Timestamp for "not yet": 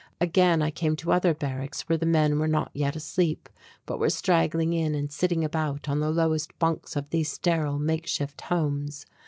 2.47-2.95